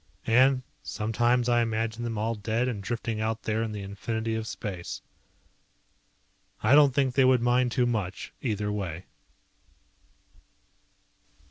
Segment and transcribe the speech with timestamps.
[0.25, 4.47] And sometimes I imagine them all dead and drifting out there in the infinity of
[4.47, 5.03] space.
[6.63, 9.05] I don't think they would mind too much, either way.